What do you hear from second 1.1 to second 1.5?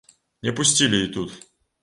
тут.